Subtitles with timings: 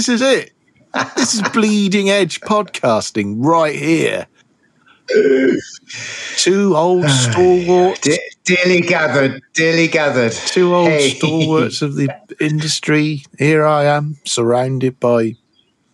[0.00, 0.52] this is it.
[1.14, 4.28] This is bleeding edge podcasting right here.
[6.38, 8.00] Two old stalwarts.
[8.00, 10.32] De- dearly gathered, dearly gathered.
[10.32, 11.10] Two old hey.
[11.10, 12.08] stalwarts of the
[12.40, 13.24] industry.
[13.38, 15.34] Here I am, surrounded by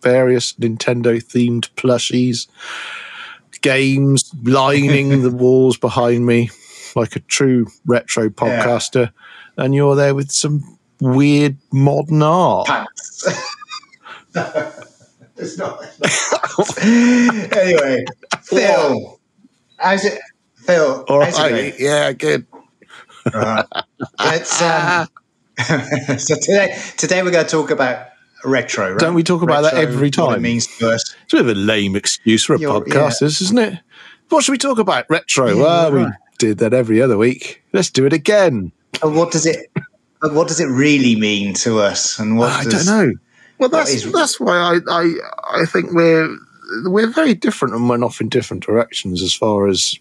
[0.01, 2.47] various Nintendo themed plushies,
[3.59, 6.49] games lining the walls behind me
[6.95, 9.11] like a true retro podcaster.
[9.57, 9.65] Yeah.
[9.65, 12.69] And you're there with some weird modern art.
[15.37, 15.83] it's not.
[16.01, 16.83] It's not.
[17.57, 18.05] anyway,
[18.43, 19.19] Phil,
[19.77, 20.19] how's it?
[20.55, 22.45] Phil, all right, yeah, good.
[23.33, 23.65] Right.
[24.19, 24.61] Let's.
[24.61, 25.07] Um,
[26.17, 28.07] so today, today we're going to talk about
[28.45, 28.91] retro.
[28.91, 28.99] Right?
[28.99, 30.35] Don't we talk about retro, that every time?
[30.35, 31.15] it means to us.
[31.23, 33.27] It's a bit of a lame excuse for a You're, podcast, yeah.
[33.27, 33.79] isn't it?
[34.29, 35.09] What should we talk about?
[35.09, 35.47] Retro.
[35.47, 36.05] Yeah, well, right.
[36.07, 37.63] we did that every other week.
[37.73, 38.71] Let's do it again.
[39.01, 39.71] And what does it?
[40.21, 42.19] What does it really mean to us?
[42.19, 43.13] And what I does, don't know.
[43.59, 45.13] Well, that's that's why I, I
[45.61, 46.35] I think we're
[46.83, 49.97] we're very different and went off in different directions as far as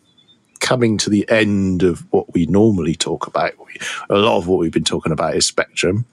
[0.60, 3.52] coming to the end of what we normally talk about.
[3.58, 3.78] We,
[4.10, 6.04] a lot of what we've been talking about is spectrum,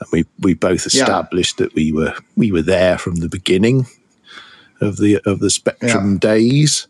[0.00, 1.66] and we we both established yeah.
[1.66, 3.86] that we were we were there from the beginning
[4.80, 6.18] of the of the spectrum yeah.
[6.20, 6.88] days,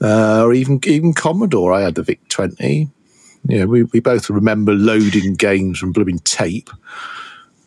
[0.00, 1.72] uh, or even even Commodore.
[1.72, 2.90] I had the VIC twenty.
[3.48, 6.68] Yeah, we, we both remember loading games from blooming tape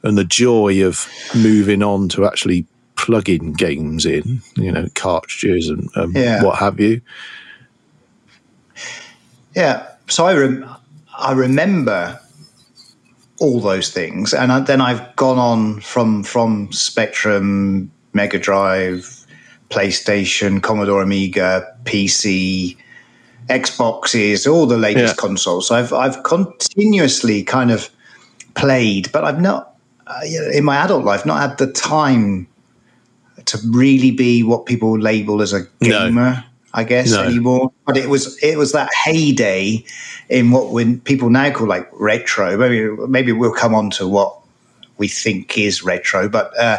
[0.03, 5.89] and the joy of moving on to actually plugging games in, you know, cartridges and
[5.95, 6.44] um, yeah.
[6.44, 7.02] what have you.
[9.56, 9.88] Yeah.
[10.08, 10.69] So I rem-
[11.17, 12.19] I remember
[13.39, 19.25] all those things, and I, then I've gone on from from Spectrum, Mega Drive,
[19.69, 22.75] PlayStation, Commodore Amiga, PC,
[23.50, 25.22] Xboxes, all the latest yeah.
[25.22, 25.67] consoles.
[25.67, 27.89] So I've I've continuously kind of
[28.56, 29.69] played, but I've not
[30.09, 30.22] uh,
[30.53, 32.47] in my adult life not had the time
[33.46, 36.31] to really be what people label as a gamer.
[36.31, 36.44] No.
[36.72, 37.24] I guess no.
[37.24, 37.72] anymore.
[37.86, 39.84] But it was it was that heyday
[40.30, 42.58] in what when people now call like retro.
[42.58, 44.38] Maybe maybe we'll come on to what
[44.97, 46.58] we think is retro, but.
[46.58, 46.78] Uh,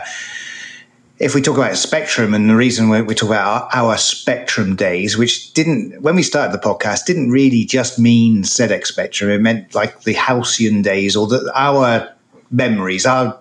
[1.19, 4.75] if we talk about spectrum and the reason we, we talk about our, our, spectrum
[4.75, 9.31] days, which didn't, when we started the podcast, didn't really just mean ZX Spectrum.
[9.31, 12.11] It meant like the halcyon days or the, our
[12.51, 13.39] memories, our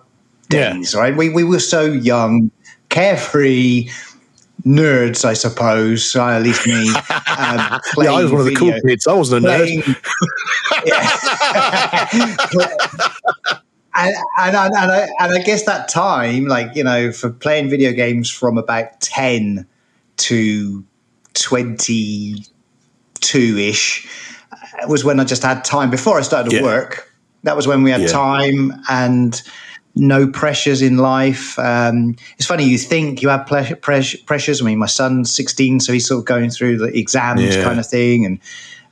[0.48, 1.00] days, yeah.
[1.00, 1.16] right?
[1.16, 2.50] We, we were so young,
[2.88, 3.90] carefree,
[4.64, 6.14] nerds, I suppose.
[6.14, 6.94] Uh, at least me.
[7.40, 9.06] Um, yeah, I was one of the cool kids.
[9.06, 9.96] I wasn't a playing, nerd.
[13.94, 17.92] and, and, and, I, and I guess that time, like, you know, for playing video
[17.92, 19.66] games from about 10
[20.18, 20.84] to
[21.32, 24.06] 22 ish
[24.52, 26.62] uh, was when I just had time before I started to yeah.
[26.62, 27.09] work.
[27.42, 28.08] That was when we had yeah.
[28.08, 29.40] time and
[29.94, 31.58] no pressures in life.
[31.58, 34.62] Um, it's funny, you think you have ple- pressures.
[34.62, 37.64] I mean, my son's 16, so he's sort of going through the exams yeah.
[37.64, 38.24] kind of thing.
[38.24, 38.38] And,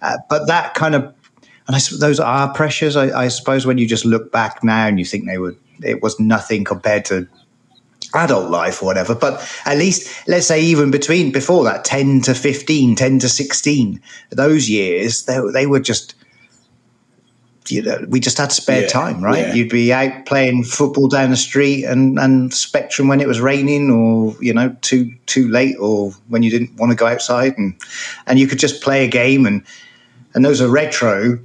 [0.03, 1.15] uh, but that kind of,
[1.67, 2.97] and I, those are pressures.
[2.97, 6.03] I, I, suppose when you just look back now and you think they were, it
[6.03, 7.29] was nothing compared to
[8.15, 9.15] adult life or whatever.
[9.15, 14.01] But at least, let's say, even between before that, 10 to 15, 10 to 16,
[14.31, 16.15] those years, they, they were just
[17.71, 19.49] you know, we just had spare yeah, time, right?
[19.49, 19.55] Yeah.
[19.55, 23.91] You'd be out playing football down the street and, and Spectrum when it was raining
[23.91, 27.75] or, you know, too too late or when you didn't want to go outside and
[28.27, 29.65] and you could just play a game and
[30.34, 31.39] and those are retro.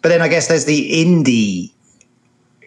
[0.00, 1.72] But then I guess there's the indie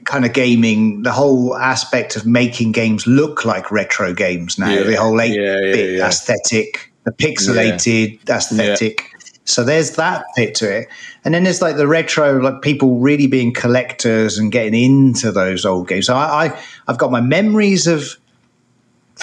[0.05, 4.83] kind of gaming, the whole aspect of making games look like retro games now, yeah,
[4.83, 9.11] the whole 8 bit aesthetic, the pixelated aesthetic.
[9.45, 10.87] So there's that bit to it.
[11.23, 15.65] And then there's like the retro, like people really being collectors and getting into those
[15.65, 16.07] old games.
[16.07, 18.17] So I, I I've got my memories of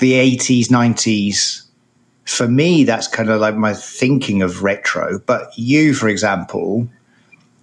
[0.01, 1.67] the 80s, 90s.
[2.25, 5.19] For me, that's kind of like my thinking of retro.
[5.19, 6.89] But you, for example,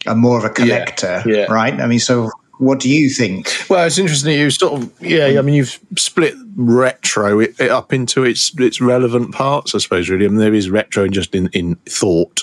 [0.05, 1.45] are more of a collector, yeah, yeah.
[1.45, 1.79] right?
[1.79, 2.29] I mean, so
[2.59, 3.49] what do you think?
[3.69, 4.37] Well, it's interesting.
[4.37, 5.39] You sort of, yeah.
[5.39, 10.09] I mean, you've split retro it, it up into its its relevant parts, I suppose.
[10.09, 12.41] Really, I mean, there is retro just in in thought,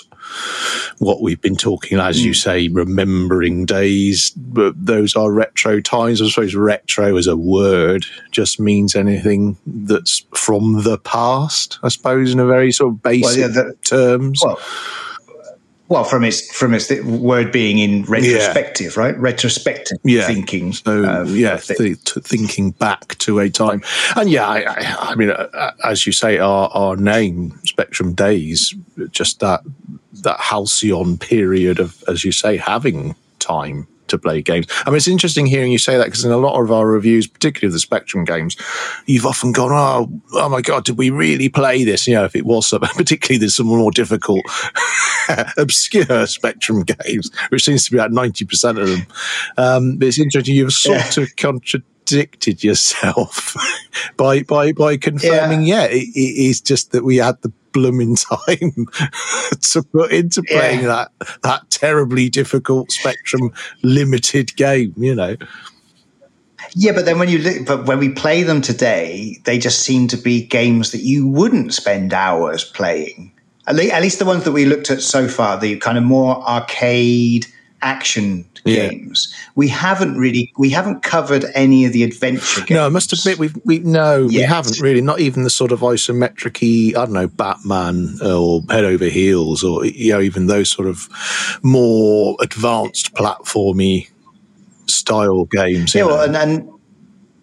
[0.99, 2.35] what we've been talking, as you hmm.
[2.35, 4.31] say, remembering days.
[4.31, 6.21] But those are retro times.
[6.21, 11.79] I suppose retro as a word just means anything that's from the past.
[11.83, 14.41] I suppose in a very sort of basic well, yeah, terms.
[14.43, 14.59] Well,
[15.89, 19.01] well, from its from its word being in retrospective, yeah.
[19.03, 19.17] right?
[19.17, 20.27] Retrospective yeah.
[20.27, 20.73] thinking.
[20.73, 23.81] So um, yeah, th- thinking back to a time,
[24.17, 28.13] and yeah, I, I, I mean, uh, uh, as you say, our our name Spectrum
[28.13, 28.75] Days,
[29.11, 29.61] just that
[30.23, 34.67] that halcyon period of, as you say, having time to play games.
[34.85, 37.27] I mean, it's interesting hearing you say that because in a lot of our reviews,
[37.27, 38.55] particularly of the Spectrum games,
[39.05, 42.35] you've often gone, "Oh, oh my god, did we really play this?" You know, if
[42.35, 44.41] it was some, particularly there's some more difficult,
[45.57, 49.07] obscure Spectrum games, which seems to be about ninety percent of them.
[49.57, 51.23] Um, but it's interesting you've sort yeah.
[51.23, 53.55] of contradicted yourself
[54.17, 58.15] by by by confirming, yeah, yeah it, it is just that we had the blooming
[58.49, 58.87] time
[59.61, 61.07] to put into playing yeah.
[61.19, 63.51] that that terribly difficult Spectrum
[63.83, 64.93] limited game.
[64.97, 65.35] You know.
[66.73, 70.07] Yeah, but then when you look, but when we play them today, they just seem
[70.09, 73.31] to be games that you wouldn't spend hours playing.
[73.67, 76.03] At least, at least the ones that we looked at so far, the kind of
[76.03, 77.47] more arcade
[77.81, 78.89] action yeah.
[78.89, 79.33] games.
[79.55, 82.71] We haven't really we haven't covered any of the adventure games.
[82.71, 84.39] No, I must admit we've we no Yet.
[84.39, 85.01] we haven't really.
[85.01, 89.85] Not even the sort of isometric I don't know Batman or Head Over Heels or
[89.85, 91.07] you know even those sort of
[91.63, 94.09] more advanced platformy
[94.87, 95.93] style games.
[95.93, 96.69] Yeah, well, and, and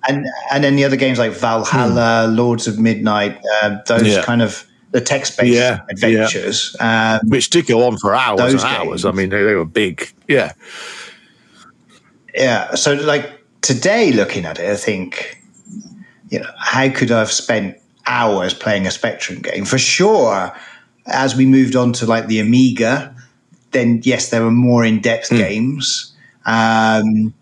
[0.09, 2.37] and and then the other games like Valhalla, hmm.
[2.37, 4.23] Lords of Midnight, uh, those yeah.
[4.23, 7.19] kind of the text-based yeah, adventures, yeah.
[7.21, 9.05] Um, which did go on for hours and hours.
[9.05, 10.09] I mean, they, they were big.
[10.29, 10.53] Yeah,
[12.33, 12.77] yeah.
[12.77, 15.43] So, like today, looking at it, I think,
[16.31, 17.77] you know, how could I have spent
[18.07, 19.65] hours playing a Spectrum game?
[19.65, 20.57] For sure,
[21.07, 23.13] as we moved on to like the Amiga,
[23.73, 25.39] then yes, there were more in-depth mm.
[25.39, 26.15] games.
[26.47, 27.35] Um,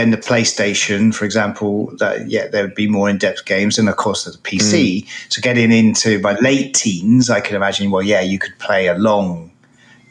[0.00, 3.96] then the PlayStation, for example, that yeah, there would be more in-depth games, and of
[3.96, 5.04] course the PC.
[5.04, 5.08] Mm.
[5.28, 7.90] So getting into my late teens, I can imagine.
[7.90, 9.52] Well, yeah, you could play a long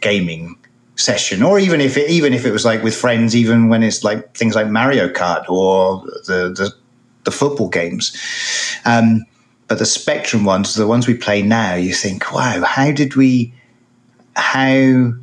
[0.02, 0.56] gaming
[0.96, 4.04] session, or even if it, even if it was like with friends, even when it's
[4.04, 6.72] like things like Mario Kart or the the,
[7.24, 8.16] the football games.
[8.86, 9.26] Um,
[9.68, 13.54] but the Spectrum ones, the ones we play now, you think, wow, how did we,
[14.36, 15.14] how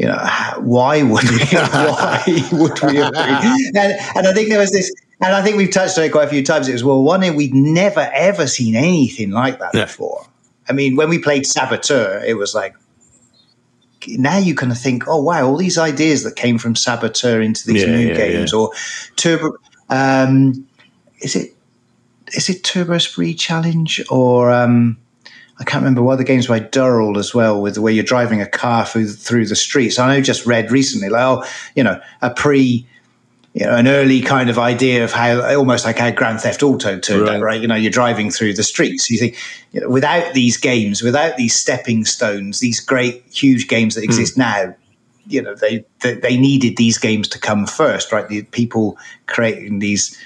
[0.00, 0.16] you know,
[0.60, 1.38] why would we?
[1.52, 3.02] why would we?
[3.02, 6.24] and, and I think there was this, and I think we've touched on it quite
[6.24, 6.68] a few times.
[6.68, 9.84] It was well, one, we'd never ever seen anything like that yeah.
[9.84, 10.26] before.
[10.70, 12.74] I mean, when we played Saboteur, it was like
[14.08, 17.66] now you kind of think, oh wow, all these ideas that came from Saboteur into
[17.66, 18.72] these yeah, new yeah, games, or
[19.16, 19.52] Turbo.
[19.90, 20.66] Um,
[21.18, 21.54] is it
[22.28, 24.96] is it Turbo Speed Challenge or um,
[25.60, 28.46] I can't remember what the games by Durell as well, with where you're driving a
[28.46, 29.98] car through through the streets.
[29.98, 32.86] I know just read recently, like oh, you know, a pre,
[33.52, 36.98] you know, an early kind of idea of how almost like how Grand Theft Auto
[36.98, 37.36] turned right.
[37.36, 37.60] out, right?
[37.60, 39.10] You know, you're driving through the streets.
[39.10, 39.36] You think,
[39.72, 44.36] you know, without these games, without these stepping stones, these great huge games that exist
[44.36, 44.38] mm.
[44.38, 44.74] now,
[45.26, 48.28] you know, they, they, they needed these games to come first, right?
[48.28, 48.96] The people
[49.26, 50.18] creating these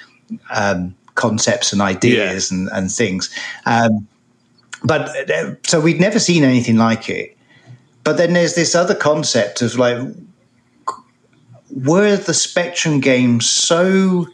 [0.54, 2.58] um, concepts and ideas yeah.
[2.58, 3.34] and, and things.
[3.66, 4.06] Um,
[4.84, 7.36] but uh, so we'd never seen anything like it.
[8.04, 9.98] But then there's this other concept of like,
[11.70, 14.26] were the Spectrum games so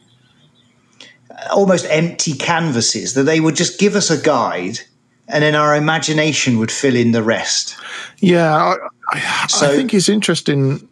[1.52, 4.81] almost empty canvases that they would just give us a guide
[5.29, 7.76] and then our imagination would fill in the rest?
[8.19, 8.76] Yeah, I,
[9.12, 10.88] I, so, I think it's interesting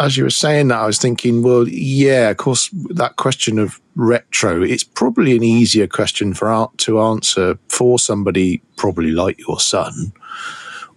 [0.00, 3.80] as you were saying that, I was thinking, well, yeah, of course, that question of
[3.94, 9.60] retro, it's probably an easier question for art to answer for somebody probably like your
[9.60, 10.12] son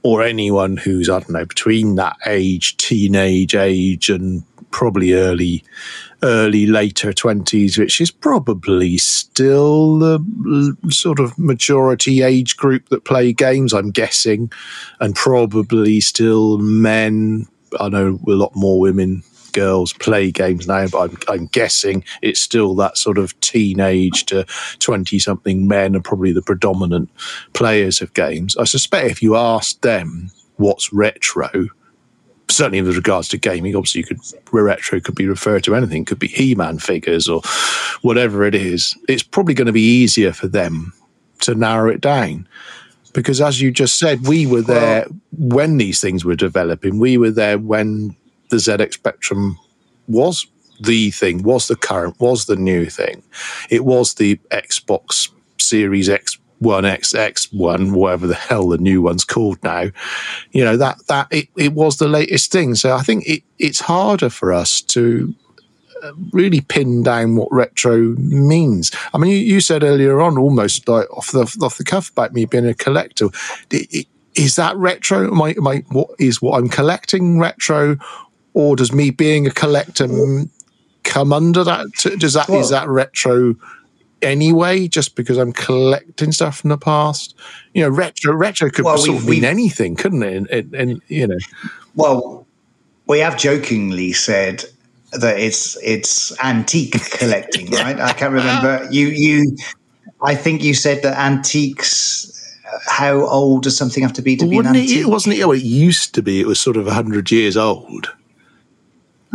[0.04, 5.64] or anyone who's, I don't know, between that age, teenage age and probably early,
[6.24, 13.34] early, later 20s, which is probably still the sort of majority age group that play
[13.34, 14.52] games, I'm guessing,
[15.00, 17.48] and probably still men
[17.80, 19.24] I know a lot more women
[19.58, 24.46] girls play games now, but I'm, I'm, guessing it's still that sort of teenage to
[24.80, 27.10] 20 something men are probably the predominant
[27.54, 28.56] players of games.
[28.58, 31.50] I suspect if you asked them what's retro,
[32.50, 34.20] certainly with regards to gaming, obviously you could
[34.52, 37.42] retro could be referred to anything, could be He-Man figures or
[38.04, 38.96] whatever it is.
[39.10, 40.94] It's probably going to be easier for them
[41.40, 42.48] to narrow it down
[43.18, 47.00] because as you just said, we were there well, when these things were developing.
[47.00, 48.16] We were there when
[48.52, 49.58] the ZX Spectrum
[50.08, 50.46] was
[50.82, 53.24] the thing, was the current, was the new thing.
[53.72, 59.02] It was the Xbox Series X one X X one, whatever the hell the new
[59.02, 59.86] one's called now.
[60.52, 62.76] You know that that it, it was the latest thing.
[62.76, 65.34] So I think it, it's harder for us to
[66.32, 68.92] really pin down what retro means.
[69.14, 72.34] I mean, you, you said earlier on, almost like off the off the cuff about
[72.34, 73.30] me being a collector.
[74.36, 75.32] Is that retro?
[75.32, 77.98] Am I, am I, what is what I'm collecting retro,
[78.54, 80.08] or does me being a collector
[81.04, 81.88] come under that?
[82.20, 83.56] Does that well, is that retro
[84.22, 84.88] anyway?
[84.88, 87.36] Just because I'm collecting stuff from the past,
[87.74, 90.36] you know, retro retro could well, sort of mean anything, couldn't it?
[90.36, 91.40] And, and, and you know,
[91.96, 92.46] well,
[93.08, 94.66] we have jokingly said
[95.12, 98.00] that it's it's antique collecting, right?
[98.00, 98.88] I can't remember.
[98.92, 99.58] You you,
[100.22, 102.34] I think you said that antiques.
[102.86, 104.98] How old does something have to be to well, be an antique?
[104.98, 105.42] It, wasn't it?
[105.42, 106.42] Oh, it used to be.
[106.42, 108.14] It was sort of hundred years old.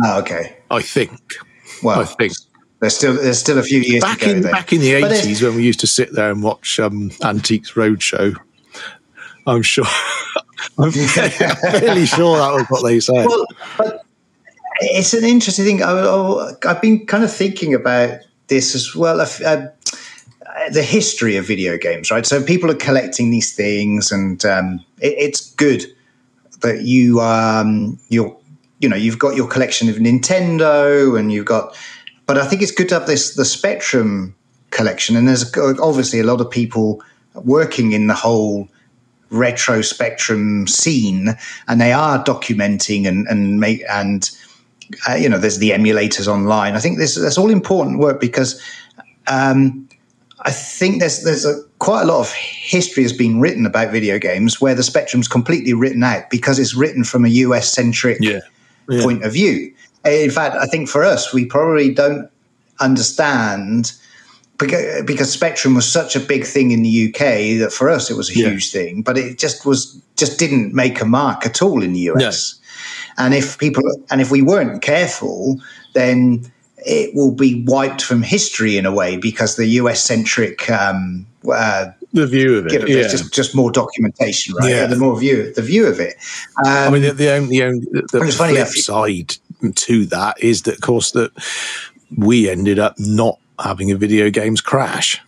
[0.03, 0.57] Oh, okay.
[0.69, 1.19] I think.
[1.81, 2.33] Well, I think
[2.79, 4.31] there's still there's still a few years back to go.
[4.31, 7.71] in back in the eighties when we used to sit there and watch um, Antiques
[7.71, 8.37] Roadshow.
[9.47, 9.85] I'm sure.
[10.77, 13.25] I'm fairly sure that was what they said.
[13.25, 13.45] Well,
[13.77, 14.02] but
[14.91, 15.83] it's an interesting thing.
[15.83, 19.21] I, have been kind of thinking about this as well.
[19.21, 19.67] Uh,
[20.71, 22.25] the history of video games, right?
[22.25, 25.85] So people are collecting these things, and um, it, it's good
[26.61, 28.35] that you um, you're
[28.79, 31.75] you know you've got your collection of Nintendo, and you've got.
[32.25, 34.35] But I think it's good to have this the Spectrum
[34.69, 37.01] collection, and there's obviously a lot of people
[37.35, 38.69] working in the whole
[39.33, 41.35] retro spectrum scene
[41.67, 44.29] and they are documenting and and make and
[45.09, 48.61] uh, you know there's the emulators online i think this that's all important work because
[49.27, 49.87] um,
[50.41, 54.17] i think there's there's a quite a lot of history has been written about video
[54.17, 58.39] games where the spectrum's completely written out because it's written from a us centric yeah.
[58.89, 59.01] yeah.
[59.01, 59.73] point of view
[60.05, 62.29] in fact i think for us we probably don't
[62.79, 63.93] understand
[64.57, 68.29] because, Spectrum was such a big thing in the UK that for us it was
[68.29, 68.49] a yeah.
[68.49, 72.11] huge thing, but it just was just didn't make a mark at all in the
[72.11, 72.55] US.
[73.17, 75.59] And if people and if we weren't careful,
[75.93, 81.25] then it will be wiped from history in a way because the US centric um,
[81.51, 83.07] uh, the view of it, it yeah.
[83.07, 84.69] just just more documentation, right?
[84.69, 84.85] Yeah.
[84.85, 86.15] The more view, the view of it.
[86.63, 89.35] Um, I mean, the, the only, the, only, the, the flip side
[89.75, 91.31] to that is that, of course, that
[92.15, 95.19] we ended up not having a video games crash,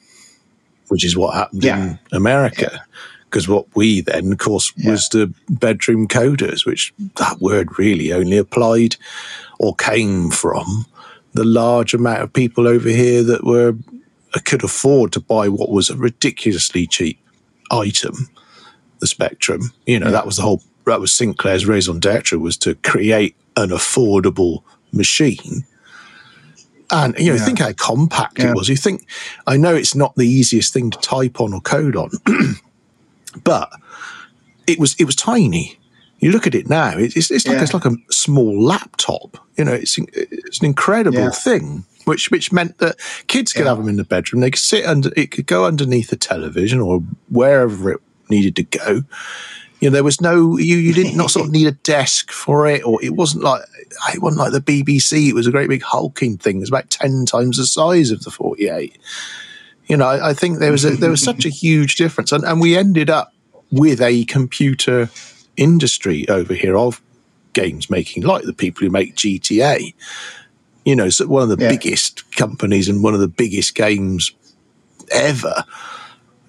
[0.90, 1.84] which is what happened yeah.
[1.84, 2.86] in America.
[3.36, 4.92] Because what we then, of course, yeah.
[4.92, 8.96] was the bedroom coders, which that word really only applied
[9.60, 10.86] or came from
[11.34, 13.76] the large amount of people over here that were
[14.46, 17.20] could afford to buy what was a ridiculously cheap
[17.72, 18.30] item,
[19.00, 19.74] the Spectrum.
[19.86, 20.64] You know, that was the whole.
[20.86, 24.64] That was Sinclair's raison d'être was to create an affordable
[24.94, 25.66] machine
[26.90, 27.46] and you know, yeah.
[27.46, 28.52] think how compact yeah.
[28.52, 28.70] it was.
[28.70, 29.06] You think,
[29.48, 32.12] I know it's not the easiest thing to type on or code on,
[33.44, 33.72] but
[34.68, 35.80] it was it was tiny.
[36.20, 37.64] You look at it now; it's, it's like yeah.
[37.64, 39.38] it's like a small laptop.
[39.58, 41.86] You know, it's it's an incredible thing.
[42.06, 44.42] Which which meant that kids could have them in the bedroom.
[44.42, 47.00] They could sit under it, could go underneath the television or
[47.30, 49.04] wherever it needed to go.
[49.80, 52.68] You know, there was no you you didn't not sort of need a desk for
[52.68, 53.64] it, or it wasn't like
[54.14, 55.30] it wasn't like the BBC.
[55.30, 56.58] It was a great big hulking thing.
[56.58, 58.98] It was about ten times the size of the 48.
[59.88, 62.44] You know, I, I think there was a, there was such a huge difference, and,
[62.44, 63.34] and we ended up
[63.72, 65.10] with a computer
[65.58, 67.02] industry over here of
[67.54, 69.94] games making, like the people who make GTA.
[70.86, 71.70] You know, so one of the yeah.
[71.70, 74.32] biggest companies and one of the biggest games
[75.12, 75.64] ever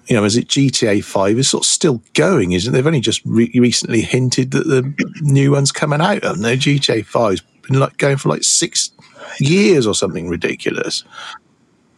[0.07, 2.73] you know, is it GTA 5 is sort of still going, isn't it?
[2.73, 7.05] They've only just re- recently hinted that the new one's coming out, and their GTA
[7.05, 8.91] 5's been like going for like six
[9.39, 11.03] years or something ridiculous.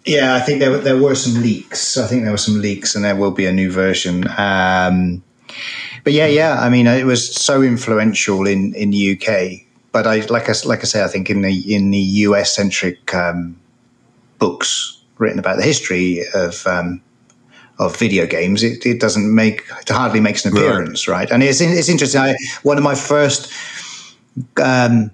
[0.09, 1.95] Yeah, I think there, there were some leaks.
[1.95, 4.27] I think there were some leaks, and there will be a new version.
[4.39, 5.21] Um,
[6.03, 9.67] but yeah, yeah, I mean, it was so influential in, in the UK.
[9.91, 13.13] But I, like I, like I say, I think in the in the US centric
[13.13, 13.55] um,
[14.39, 17.01] books written about the history of um,
[17.77, 21.19] of video games, it, it doesn't make it hardly makes an appearance, right?
[21.19, 21.31] right?
[21.31, 22.21] And it's it's interesting.
[22.21, 23.53] I, one of my first
[24.59, 25.11] um,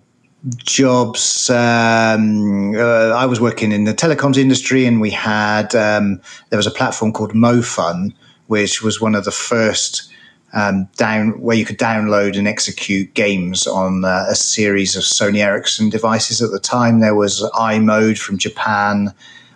[0.58, 6.58] jobs, um, uh, I was working in the telecoms industry, and we had um, there
[6.58, 8.14] was a platform called Mophun,
[8.48, 10.12] which was one of the first.
[10.54, 15.40] Um, down where you could download and execute games on uh, a series of Sony
[15.40, 16.42] Ericsson devices.
[16.42, 19.14] At the time, there was iMode from Japan,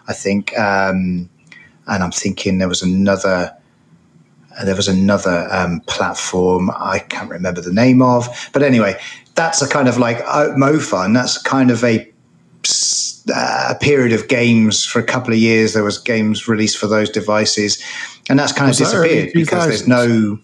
[0.09, 0.59] I think.
[0.59, 1.29] Um,
[1.87, 3.55] and I'm thinking there was another
[4.63, 8.99] there was another um, platform I can't remember the name of, but anyway,
[9.39, 11.13] that's a kind of like uh, Mophun.
[11.13, 12.11] That's kind of a
[13.33, 15.73] a period of games for a couple of years.
[15.73, 17.81] There was games released for those devices,
[18.29, 20.37] and that's kind was of disappeared because there's no.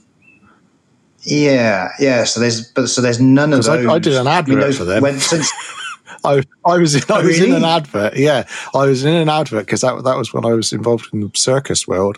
[1.24, 2.24] Yeah, yeah.
[2.24, 3.68] So there's but so there's none of those.
[3.68, 5.04] I, I, did an advert for them.
[5.20, 5.52] Since,
[6.26, 7.52] I, I was in, I was really?
[7.52, 8.16] in an advert.
[8.16, 11.22] Yeah, I was in an advert because that that was when I was involved in
[11.22, 12.18] the circus world,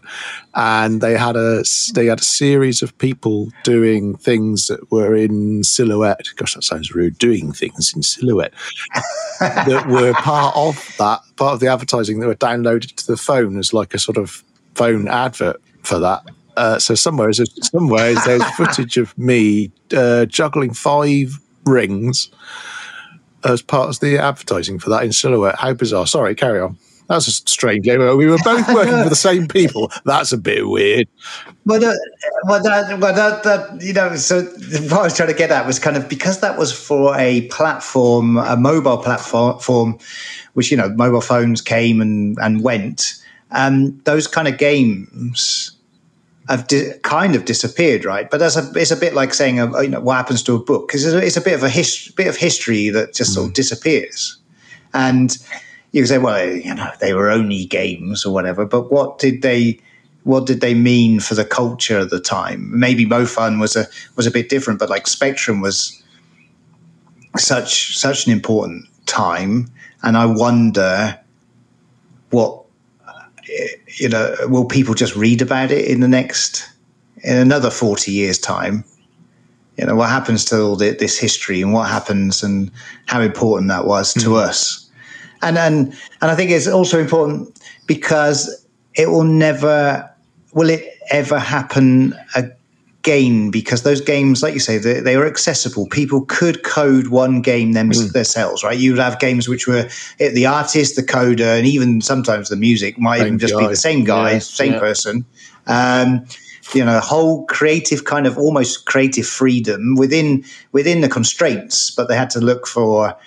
[0.56, 5.64] and they had a they had a series of people doing things that were in
[5.64, 6.28] silhouette.
[6.36, 7.18] Gosh, that sounds rude.
[7.18, 8.54] Doing things in silhouette
[9.40, 13.58] that were part of that part of the advertising that were downloaded to the phone
[13.58, 14.44] as like a sort of
[14.76, 16.24] phone advert for that.
[16.56, 22.32] Uh, so somewhere, somewhere there's footage of me uh, juggling five rings
[23.48, 25.56] as part of the advertising for that in silhouette.
[25.58, 26.08] How bizarre!
[26.08, 26.78] Sorry, carry on.
[27.08, 28.00] That's a strange game.
[28.18, 29.92] We were both working for the same people.
[30.04, 31.08] That's a bit weird.
[31.66, 31.80] Well,
[32.44, 35.66] well, that, well that, that, you know, so what I was trying to get at
[35.66, 40.00] was kind of because that was for a platform, a mobile platform,
[40.54, 43.24] which, you know, mobile phones came and, and went.
[43.52, 45.72] Um, those kind of games
[46.50, 48.30] have di- kind of disappeared, right?
[48.30, 50.60] But that's a, it's a bit like saying, uh, you know, what happens to a
[50.60, 50.88] book?
[50.88, 53.36] Because it's, it's, a bit of a his- bit of history that just mm.
[53.36, 53.56] sort of mm.
[53.56, 54.38] disappears.
[54.94, 55.38] And
[55.92, 59.42] you can say, well, you know, they were only games or whatever, but what did
[59.42, 59.80] they
[60.24, 62.70] what did they mean for the culture at the time?
[62.78, 66.04] Maybe Mophun was a was a bit different, but like Spectrum was
[67.38, 69.70] such such an important time,
[70.04, 71.18] and I wonder
[72.30, 72.67] what
[73.98, 76.68] you know will people just read about it in the next
[77.24, 78.84] in another forty years time?
[79.78, 82.72] You know what happens to all this history and what happens and
[83.06, 84.50] how important that was to mm-hmm.
[84.50, 84.88] us
[85.42, 90.10] and and and I think it's also important because it will never
[90.54, 92.54] will it ever happen again
[93.52, 97.74] because those games like you say they, they are accessible people could code one game
[97.74, 98.12] them, mm.
[98.12, 99.88] themselves right you would have games which were
[100.18, 103.60] the artist the coder and even sometimes the music might same even just guy.
[103.62, 104.80] be the same guy yes, same yeah.
[104.80, 105.26] person
[105.68, 106.26] um,
[106.74, 112.16] you know whole creative kind of almost creative freedom within within the constraints but they
[112.16, 113.18] had to look for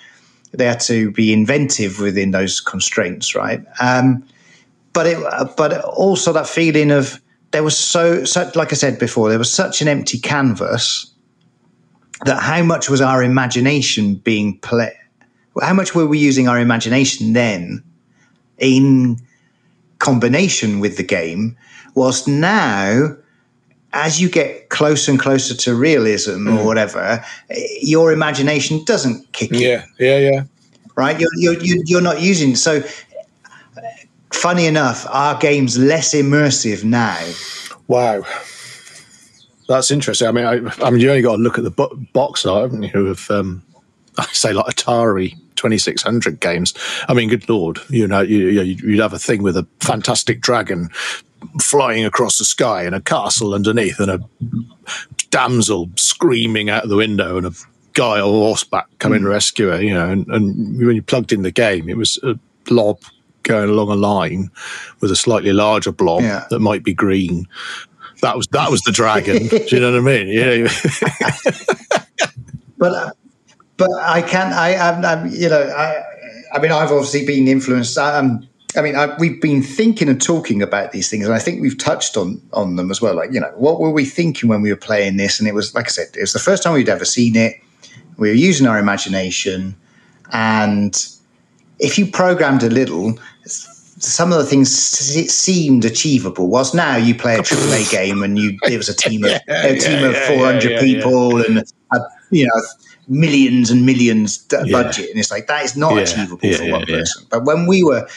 [0.53, 3.63] they had to be inventive within those constraints, right?
[3.81, 4.23] Um,
[4.93, 5.17] but it,
[5.55, 7.20] but also that feeling of
[7.51, 11.11] there was so, such, like I said before, there was such an empty canvas
[12.25, 14.93] that how much was our imagination being played?
[15.61, 17.83] How much were we using our imagination then
[18.57, 19.17] in
[19.99, 21.57] combination with the game?
[21.93, 23.15] Whilst now
[23.93, 26.57] as you get closer and closer to realism mm.
[26.57, 27.23] or whatever,
[27.81, 29.59] your imagination doesn't kick in.
[29.59, 30.43] Yeah, yeah, yeah.
[30.95, 31.19] Right?
[31.19, 32.55] You're, you're, you're not using.
[32.55, 32.83] So,
[34.31, 37.17] funny enough, our game's less immersive now.
[37.87, 38.23] Wow.
[39.67, 40.27] That's interesting.
[40.27, 42.63] I mean, I, I mean, you only got to look at the bo- box art,
[42.63, 43.63] haven't you, of, um,
[44.17, 46.73] I say, like Atari 2600 games.
[47.07, 50.89] I mean, good lord, you know, you, you'd have a thing with a fantastic dragon
[51.59, 54.19] flying across the sky and a castle underneath and a
[55.29, 57.51] damsel screaming out of the window and a
[57.93, 59.23] guy on horseback coming mm.
[59.23, 62.19] to rescue her, you know, and, and when you plugged in the game, it was
[62.23, 62.99] a blob
[63.43, 64.51] going along a line
[64.99, 66.45] with a slightly larger blob yeah.
[66.49, 67.47] that might be green.
[68.21, 69.47] That was that was the dragon.
[69.47, 70.27] Do you know what I mean?
[70.27, 70.67] Yeah.
[72.77, 73.11] but uh,
[73.77, 74.53] but I can't.
[74.53, 76.03] I I'm, you know I
[76.53, 77.97] I mean I've obviously been influenced.
[77.97, 81.61] Um, I mean, I, we've been thinking and talking about these things, and I think
[81.61, 83.15] we've touched on on them as well.
[83.15, 85.39] Like, you know, what were we thinking when we were playing this?
[85.39, 87.55] And it was, like I said, it was the first time we'd ever seen it.
[88.17, 89.75] We were using our imagination,
[90.31, 90.95] and
[91.81, 96.47] if you programmed a little, some of the things seemed achievable.
[96.47, 99.65] Whilst now you play a AAA game and you it was a team of yeah,
[99.65, 102.61] a team yeah, of four hundred yeah, people and a, you know
[103.07, 107.25] millions and millions budget, and it's like that is not achievable for one person.
[107.29, 108.07] But when we were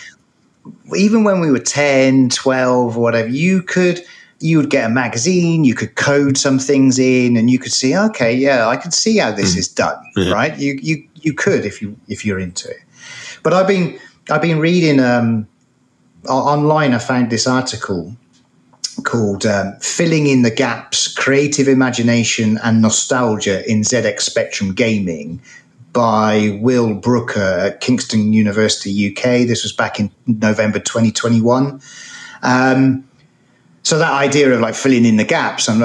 [0.97, 4.03] even when we were 10, 12, or whatever, you could
[4.41, 7.97] you would get a magazine, you could code some things in, and you could see,
[7.97, 9.59] okay, yeah, I can see how this mm.
[9.59, 10.33] is done, yeah.
[10.33, 10.59] right?
[10.59, 12.79] You you you could if you if you're into it.
[13.45, 13.97] But I've been
[14.31, 15.47] I've been reading um,
[16.29, 16.93] online.
[16.95, 18.17] I found this article
[19.05, 25.41] called um, "Filling in the Gaps: Creative Imagination and Nostalgia in ZX Spectrum Gaming,"
[25.93, 29.47] by Will Brooker at Kingston University, UK.
[29.47, 31.81] This was back in November 2021.
[32.43, 33.09] Um,
[33.83, 35.83] so that idea of like filling in the gaps, I'm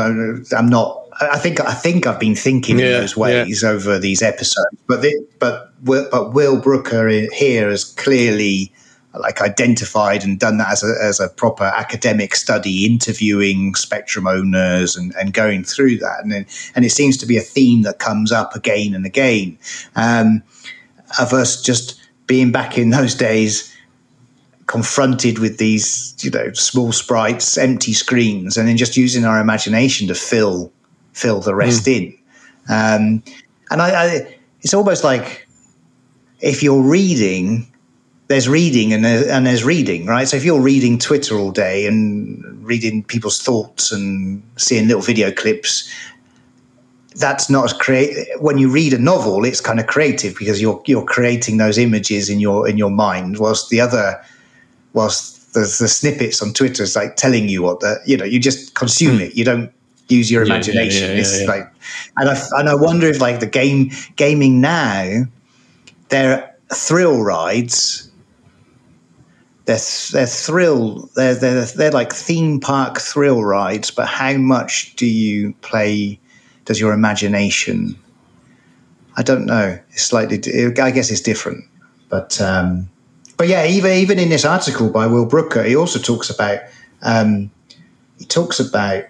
[0.57, 3.69] I'm not I think I think I've been thinking yeah, in those ways yeah.
[3.69, 8.71] over these episodes, but the, but but Will Brooker here has clearly
[9.13, 14.95] like identified and done that as a, as a proper academic study, interviewing spectrum owners
[14.95, 16.23] and, and going through that.
[16.23, 19.57] And, and it seems to be a theme that comes up again and again
[19.95, 20.43] um,
[21.19, 23.75] of us just being back in those days
[24.67, 30.07] confronted with these, you know, small sprites, empty screens, and then just using our imagination
[30.07, 30.71] to fill
[31.19, 31.95] fill the rest mm.
[31.97, 32.17] in.
[32.69, 33.23] Um,
[33.71, 35.47] and I, I, it's almost like
[36.39, 37.67] if you're reading
[38.29, 40.27] there's reading and there's, and there's reading, right?
[40.27, 45.31] So if you're reading Twitter all day and reading people's thoughts and seeing little video
[45.31, 45.91] clips,
[47.15, 48.27] that's not as creative.
[48.39, 52.29] When you read a novel, it's kind of creative because you're you're creating those images
[52.29, 53.39] in your in your mind.
[53.39, 54.23] Whilst the other,
[54.93, 58.39] whilst the, the snippets on Twitter is like telling you what the you know you
[58.39, 59.21] just consume mm.
[59.21, 59.35] it.
[59.35, 59.71] You don't
[60.09, 61.09] use your imagination.
[61.09, 61.71] Yeah, yeah, it's like,
[62.17, 65.25] and I and I wonder if like the game gaming now
[66.09, 68.11] they're thrill rides.
[69.65, 69.79] They're,
[70.11, 71.09] they're thrill.
[71.15, 73.91] They're, they're they're like theme park thrill rides.
[73.91, 76.19] But how much do you play?
[76.65, 77.97] Does your imagination?
[79.15, 79.79] I don't know.
[79.91, 80.37] It's slightly.
[80.79, 81.63] I guess it's different.
[82.09, 82.89] But um,
[83.37, 86.61] but yeah, even even in this article by Will Brooker, he also talks about
[87.03, 87.51] um,
[88.17, 89.05] he talks about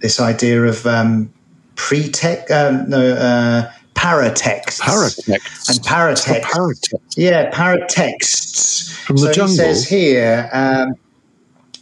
[0.00, 1.32] this idea of um,
[1.76, 4.80] pre-tech, um, no, uh, paratexts.
[4.80, 5.70] Paratexts.
[5.70, 6.42] And paratexts.
[6.42, 7.14] Paratexts.
[7.16, 8.92] Yeah, paratexts.
[8.92, 9.50] From the so jungle.
[9.52, 10.94] He says here, um,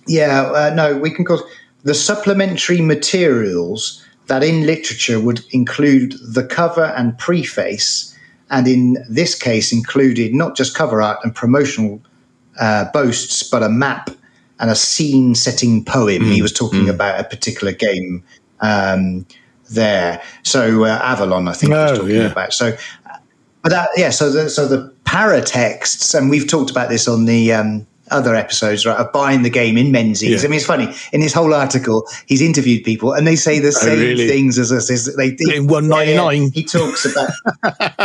[0.06, 1.42] yeah, uh, no, we can call
[1.82, 8.16] the supplementary materials that in literature would include the cover and preface,
[8.50, 12.00] and in this case included not just cover art and promotional
[12.60, 14.10] uh, boasts, but a map
[14.60, 16.22] and a scene setting poem.
[16.22, 16.32] Mm.
[16.32, 16.90] He was talking mm.
[16.90, 18.22] about a particular game
[18.60, 19.26] um,
[19.70, 20.22] there.
[20.42, 22.30] So uh, Avalon, I think, oh, was talking yeah.
[22.30, 22.52] about.
[22.52, 22.76] So,
[23.62, 27.52] but that, yeah, so the, so the paratexts, and we've talked about this on the
[27.52, 30.42] um, other episodes, right, of buying the game in Menzies.
[30.42, 30.46] Yeah.
[30.46, 30.94] I mean, it's funny.
[31.12, 34.28] In his whole article, he's interviewed people, and they say the oh, same really?
[34.28, 34.90] things as us.
[34.90, 36.50] As they in one ninety nine.
[36.52, 37.30] He talks about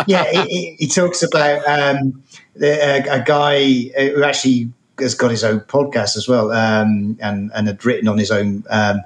[0.07, 2.23] yeah, he, he, talks about um,
[2.55, 7.51] the, a, a guy who actually has got his own podcast as well, um, and
[7.53, 9.01] and had written on his own um,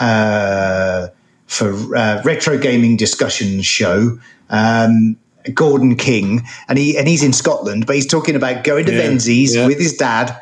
[0.00, 1.08] uh,
[1.46, 4.18] for uh, retro gaming discussion show.
[4.50, 5.16] Um,
[5.54, 8.98] Gordon King, and he and he's in Scotland, but he's talking about going to yeah,
[8.98, 9.66] Menzies yeah.
[9.66, 10.36] with his dad.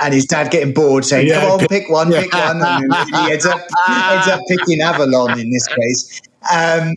[0.00, 3.32] And his dad getting bored, saying, yeah, "Come on, pick one, pick one." And he
[3.32, 6.20] ends up ends up picking Avalon in this case.
[6.54, 6.94] Um,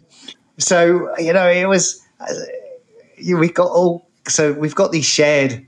[0.59, 2.27] so you know, it was uh,
[3.17, 4.07] we got all.
[4.27, 5.65] So we've got these shared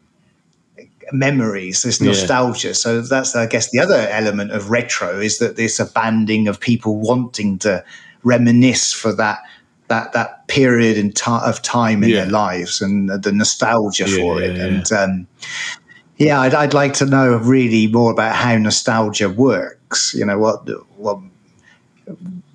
[1.14, 2.70] memories, this nostalgia.
[2.70, 2.74] Yeah.
[2.74, 6.98] So that's, I guess, the other element of retro is that this banding of people
[6.98, 7.84] wanting to
[8.24, 9.40] reminisce for that
[9.90, 12.22] that that period in ta- of time in yeah.
[12.22, 14.58] their lives and the nostalgia yeah, for it.
[14.58, 15.28] And um,
[16.18, 20.14] yeah, I'd, I'd like to know really more about how nostalgia works.
[20.14, 21.20] You know what what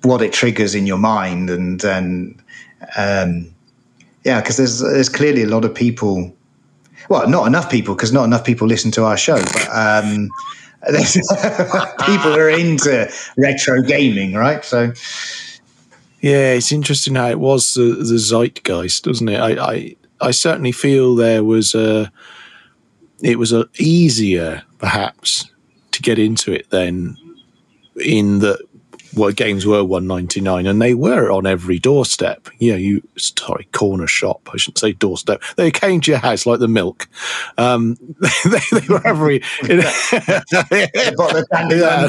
[0.01, 2.41] what it triggers in your mind and and
[2.97, 3.53] um,
[4.23, 6.35] yeah, because there's there's clearly a lot of people
[7.09, 10.29] well, not enough people because not enough people listen to our show, but um,
[12.05, 14.63] people are into retro gaming, right?
[14.63, 14.93] So.
[16.21, 19.39] Yeah, it's interesting how it was the, the zeitgeist, doesn't it?
[19.39, 22.11] I, I, I certainly feel there was a,
[23.21, 25.49] it was a easier perhaps
[25.91, 27.17] to get into it then,
[28.03, 28.59] in that
[29.15, 32.49] well, games were one ninety nine, and they were on every doorstep.
[32.59, 34.49] You know, you sorry, corner shop.
[34.53, 35.41] I shouldn't say doorstep.
[35.55, 37.07] They came to your house like the milk.
[37.57, 37.97] Um,
[38.45, 39.41] they, they, were every.
[39.67, 39.81] yeah,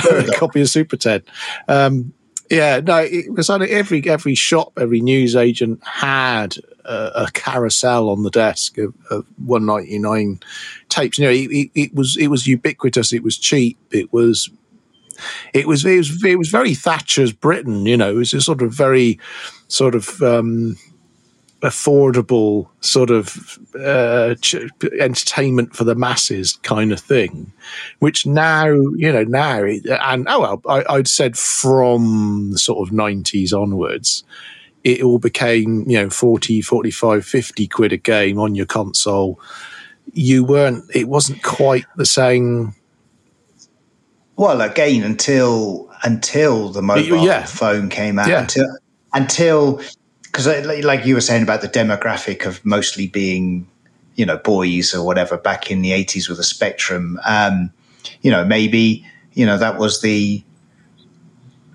[0.04, 1.22] a copy of Super Ten.
[1.68, 2.12] Um,
[2.50, 8.10] yeah, no, it was on every every shop, every news agent had a, a carousel
[8.10, 10.40] on the desk of, of one ninety nine
[10.88, 11.18] tapes.
[11.18, 13.12] You know, it, it, it was it was ubiquitous.
[13.12, 13.78] It was cheap.
[13.92, 14.50] It was
[15.54, 17.86] it was it was it was very Thatcher's Britain.
[17.86, 19.18] You know, it was a sort of very
[19.68, 20.76] sort of um,
[21.62, 24.66] affordable sort of uh, ch-
[24.98, 27.52] entertainment for the masses kind of thing,
[27.98, 33.52] which now you know now and oh well, I, I'd said from sort of nineties
[33.52, 34.24] onwards.
[34.82, 39.38] It all became, you know, 40, 45, 50 quid a game on your console.
[40.14, 42.74] You weren't, it wasn't quite the same
[44.40, 47.44] well, again, until until the mobile yeah.
[47.44, 48.40] phone came out, yeah.
[48.40, 48.78] until
[49.12, 49.82] until
[50.22, 53.68] because like you were saying about the demographic of mostly being
[54.14, 57.70] you know boys or whatever back in the 80s with a spectrum um,
[58.22, 60.42] you know maybe you know that was the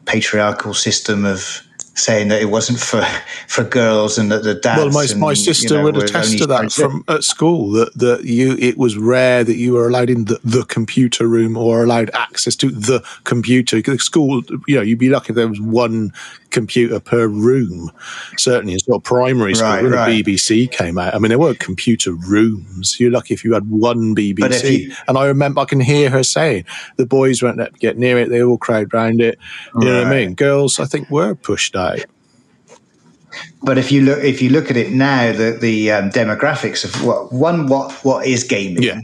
[0.05, 1.61] patriarchal system of
[1.95, 3.03] saying that it wasn't for
[3.47, 4.77] for girls and that the dads.
[4.77, 7.93] Well, my, and, my sister you know, would attest to that from at school that
[7.95, 11.83] that you it was rare that you were allowed in the, the computer room or
[11.83, 13.81] allowed access to the computer.
[13.81, 16.13] The school, you know, you'd be lucky if there was one
[16.55, 17.91] computer per room.
[18.37, 20.23] Certainly, in sort of primary school right, when right.
[20.23, 21.13] the BBC came out.
[21.13, 22.99] I mean, there weren't computer rooms.
[22.99, 24.79] You're lucky if you had one BBC.
[24.79, 26.65] You, and I remember I can hear her saying
[26.95, 28.29] the boys won't let get near it.
[28.29, 29.37] They all crowd around it.
[29.75, 29.85] You right.
[29.85, 30.33] know what I mean?
[30.33, 31.99] Girls, I think, were pushed out.
[33.61, 37.05] But if you look, if you look at it now, the the um, demographics of
[37.05, 38.81] what one what what is gaming.
[38.81, 39.01] Yeah.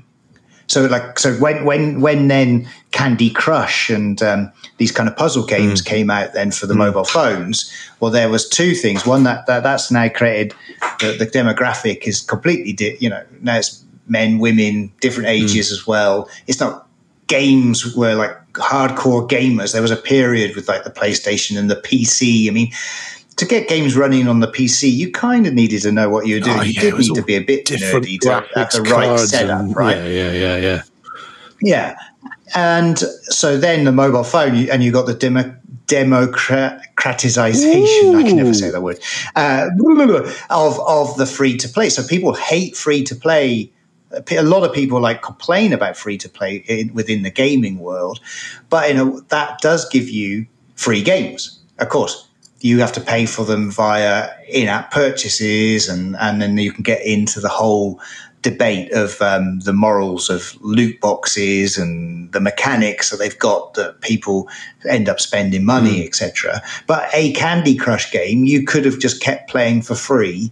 [0.71, 5.45] So like so when when when then Candy Crush and um, these kind of puzzle
[5.45, 5.85] games mm.
[5.85, 6.77] came out then for the mm.
[6.77, 7.69] mobile phones.
[7.99, 9.05] Well, there was two things.
[9.05, 10.53] One that, that that's now created
[10.99, 15.33] the, the demographic is completely di- you know now it's men, women, different mm.
[15.33, 15.73] ages mm.
[15.73, 16.29] as well.
[16.47, 16.87] It's not
[17.27, 19.73] games were like hardcore gamers.
[19.73, 22.47] There was a period with like the PlayStation and the PC.
[22.47, 22.71] I mean,
[23.37, 26.35] to get games running on the PC, you kind of needed to know what you
[26.35, 26.59] were doing.
[26.59, 29.61] Oh, yeah, you did need to be a bit nerdy to have the right setup,
[29.61, 29.97] and, right?
[29.97, 30.81] Yeah, yeah, yeah, yeah.
[31.63, 31.95] Yeah,
[32.55, 35.55] and so then the mobile phone, and you got the demo,
[35.91, 38.15] democratization.
[38.15, 38.17] Ooh.
[38.17, 38.99] I can never say that word
[39.35, 39.67] uh,
[40.49, 41.89] of of the free to play.
[41.89, 43.71] So people hate free to play.
[44.11, 48.19] A lot of people like complain about free to play within the gaming world,
[48.69, 51.59] but you know that does give you free games.
[51.79, 52.27] Of course,
[52.63, 57.05] you have to pay for them via in-app purchases, and and then you can get
[57.05, 57.99] into the whole
[58.41, 64.01] debate of um, the morals of loot boxes and the mechanics that they've got that
[64.01, 64.49] people
[64.89, 66.05] end up spending money, mm.
[66.05, 66.61] etc.
[66.87, 70.51] But a Candy Crush game, you could have just kept playing for free.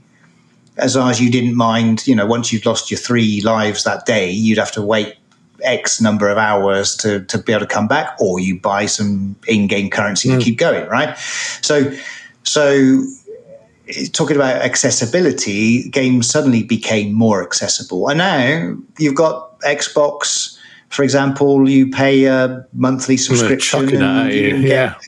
[0.78, 4.06] As long as you didn't mind, you know, once you'd lost your three lives that
[4.06, 5.16] day, you'd have to wait
[5.64, 9.36] X number of hours to, to be able to come back, or you buy some
[9.48, 10.38] in-game currency mm.
[10.38, 11.18] to keep going, right?
[11.62, 11.92] So,
[12.44, 13.04] so
[14.12, 18.08] talking about accessibility, games suddenly became more accessible.
[18.10, 20.58] And now you've got Xbox,
[20.90, 24.68] for example, you pay a monthly subscription and you can yeah.
[24.68, 25.08] get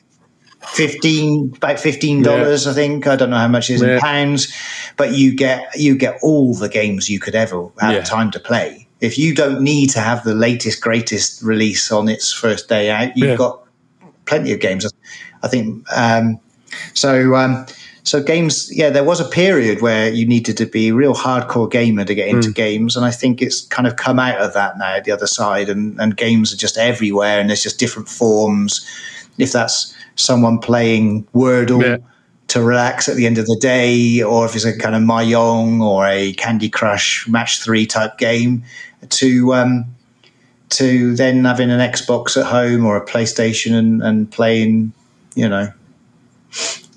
[0.68, 2.72] fifteen about fifteen dollars, yeah.
[2.72, 3.06] I think.
[3.06, 3.94] I don't know how much it is yeah.
[3.94, 4.52] in pounds,
[4.96, 8.02] but you get you get all the games you could ever have yeah.
[8.02, 8.81] time to play.
[9.02, 13.16] If you don't need to have the latest greatest release on its first day out,
[13.16, 13.62] you've got
[14.24, 14.86] plenty of games.
[15.42, 16.40] I think um,
[16.94, 17.34] so.
[17.34, 17.66] Um,
[18.04, 21.70] so games, yeah, there was a period where you needed to be a real hardcore
[21.70, 22.54] gamer to get into mm.
[22.54, 25.68] games, and I think it's kind of come out of that now, the other side,
[25.68, 28.84] and, and games are just everywhere, and there's just different forms.
[29.38, 31.96] If that's someone playing Wordle yeah.
[32.48, 35.80] to relax at the end of the day, or if it's a kind of Mahjong
[35.80, 38.64] or a Candy Crush Match Three type game,
[39.10, 39.84] to um,
[40.70, 44.92] to then having an Xbox at home or a PlayStation and, and playing,
[45.34, 45.72] you know,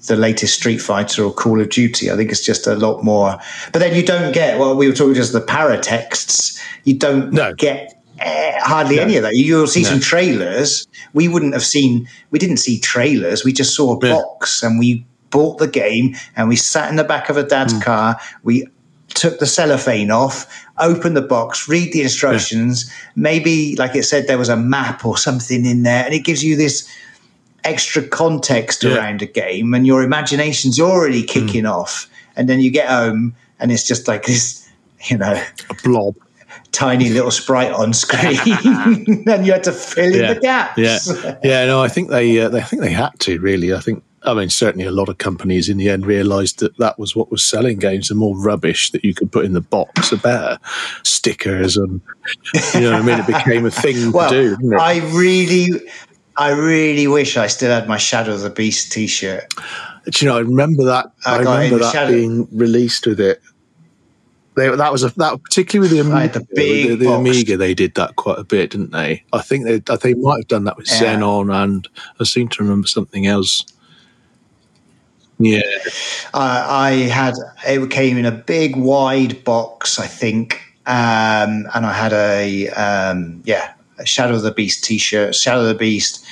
[0.08, 2.12] the latest Street Fighter or Call of Duty.
[2.12, 3.38] I think it's just a lot more.
[3.72, 4.76] But then you don't get well.
[4.76, 6.60] We were talking just the paratexts.
[6.84, 7.54] You don't no.
[7.54, 9.04] get uh, hardly no.
[9.04, 9.36] any of that.
[9.36, 9.90] You'll see no.
[9.90, 10.88] some trailers.
[11.14, 12.08] We wouldn't have seen.
[12.32, 13.44] We didn't see trailers.
[13.44, 14.14] We just saw a yeah.
[14.14, 17.74] box and we bought the game and we sat in the back of a dad's
[17.74, 17.84] mm.
[17.84, 18.20] car.
[18.44, 18.68] We
[19.16, 20.46] took the cellophane off,
[20.78, 22.86] opened the box, read the instructions.
[22.86, 23.12] Yeah.
[23.16, 26.44] Maybe, like it said, there was a map or something in there, and it gives
[26.44, 26.88] you this
[27.66, 28.96] extra context yeah.
[28.96, 31.28] around a game and your imagination's already hmm.
[31.28, 31.72] kicking mm.
[31.72, 34.70] off and then you get home and it's just like this
[35.10, 36.16] you know a blob
[36.72, 38.38] tiny little sprite on screen
[39.28, 40.30] and you had to fill yeah.
[40.30, 43.20] in the gaps yeah yeah no i think they uh, they I think they had
[43.22, 46.60] to really i think I mean, certainly a lot of companies in the end realised
[46.60, 48.10] that that was what was selling games.
[48.10, 50.58] The more rubbish that you could put in the box, the better.
[51.04, 52.02] Stickers and,
[52.74, 53.20] you know I mean?
[53.20, 54.78] It became a thing well, to do.
[54.78, 55.70] I really,
[56.36, 59.54] I really wish I still had my Shadow of the Beast T-shirt.
[60.10, 60.38] Do you know?
[60.38, 61.12] I remember that.
[61.26, 62.12] I, I remember that Shadow.
[62.12, 63.42] being released with it.
[64.56, 66.40] They, that was a that particularly with the Amiga.
[66.52, 69.24] The, the, the Amiga, they did that quite a bit, didn't they?
[69.34, 71.16] I think they I they might have done that with yeah.
[71.16, 71.88] Xenon, and
[72.20, 73.66] I seem to remember something else.
[75.38, 75.62] Yeah,
[76.34, 77.34] uh, I had
[77.68, 83.42] it came in a big wide box, I think, um, and I had a um,
[83.46, 85.36] yeah a Shadow of the Beast T-shirt.
[85.36, 86.26] Shadow of the Beast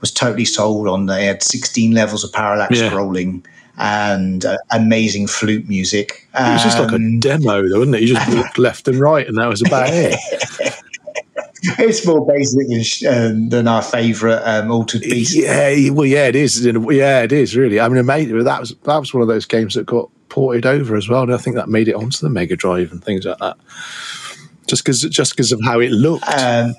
[0.00, 1.06] was totally sold on.
[1.06, 2.90] They had 16 levels of parallax yeah.
[2.90, 3.44] scrolling
[3.78, 6.26] and uh, amazing flute music.
[6.34, 8.02] It was just like a um, demo, though, wasn't it?
[8.02, 10.18] You just walked left and right, and that was about it.
[11.78, 15.34] it's more basic than, um, than our favourite um, Altered Beast.
[15.34, 16.64] Yeah, well, yeah, it is.
[16.64, 17.80] Yeah, it is really.
[17.80, 21.08] I mean, that was that was one of those games that got ported over as
[21.08, 23.56] well, and I think that made it onto the Mega Drive and things like that.
[24.66, 26.28] Just because, just because of how it looked.
[26.28, 26.74] Um,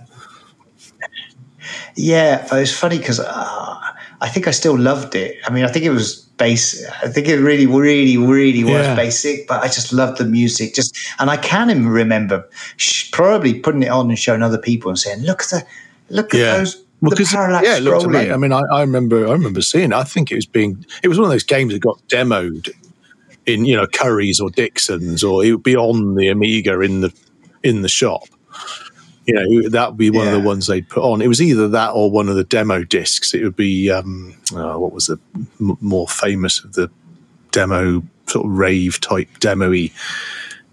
[1.95, 3.79] yeah, but it's funny because uh,
[4.21, 5.37] I think I still loved it.
[5.45, 6.89] I mean, I think it was basic.
[7.03, 8.95] I think it really, really, really was yeah.
[8.95, 9.47] basic.
[9.47, 10.73] But I just loved the music.
[10.73, 14.99] Just and I can remember sh- probably putting it on and showing other people and
[14.99, 15.65] saying, "Look at the,
[16.09, 16.39] look yeah.
[16.39, 19.91] at those." Well, because yeah, it looked I mean, I, I, remember, I remember seeing.
[19.91, 19.93] It.
[19.93, 20.85] I think it was being.
[21.01, 22.69] It was one of those games that got demoed
[23.45, 27.13] in you know Curry's or Dixon's, or it would be on the Amiga in the
[27.63, 28.23] in the shop
[29.29, 30.33] you know that would be one yeah.
[30.33, 31.21] of the ones they'd put on.
[31.21, 33.33] It was either that or one of the demo discs.
[33.33, 35.19] It would be um, oh, what was the
[35.59, 36.89] m- more famous of the
[37.51, 39.91] demo sort of rave type demoy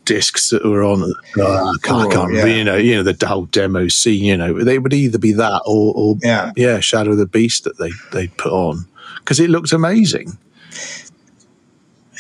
[0.05, 1.03] discs that were on.
[1.03, 2.47] Uh, I can't, oh, I can't yeah.
[2.47, 4.25] you know, you know the whole demo scene.
[4.25, 6.53] You know, they would either be that or, or yeah.
[6.57, 8.87] yeah, Shadow of the Beast that they they put on
[9.19, 10.39] because it looked amazing.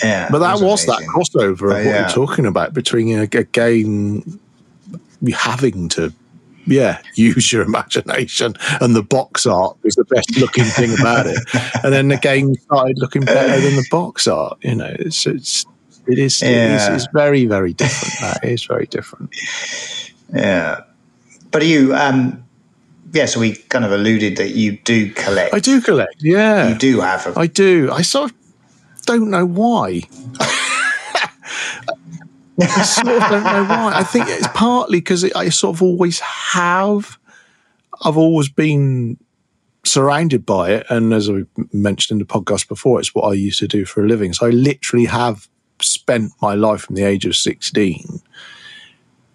[0.03, 2.01] Yeah, but that was, was that crossover of what yeah.
[2.01, 4.38] you're talking about between a, a game
[5.33, 6.12] having to
[6.66, 8.55] yeah, use your imagination.
[8.81, 11.38] And the box art was the best looking thing about it.
[11.83, 14.59] And then the game started looking better than the box art.
[14.62, 15.66] You know, it's, it's
[16.07, 16.76] it is yeah.
[16.76, 18.14] it's, it's very very different.
[18.20, 19.35] That is very different.
[20.33, 20.83] Yeah,
[21.50, 22.44] but you, um,
[23.12, 23.26] yeah.
[23.26, 25.55] So we kind of alluded that you do collect.
[25.55, 26.16] I do collect.
[26.18, 27.26] Yeah, you do have.
[27.26, 27.90] A- I do.
[27.92, 28.37] I sort of
[29.05, 30.02] don't know why.
[32.61, 33.92] I sort of don't know why.
[33.95, 37.19] I think it's partly because I sort of always have.
[38.05, 39.19] I've always been
[39.85, 43.59] surrounded by it, and as I mentioned in the podcast before, it's what I used
[43.61, 44.33] to do for a living.
[44.33, 45.49] So I literally have
[45.81, 48.21] spent my life from the age of sixteen.